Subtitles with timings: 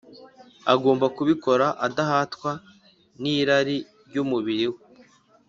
[0.73, 2.51] Agomba kubikora adahatwa
[3.21, 3.77] n’irari
[4.07, 4.81] ry’umubiri we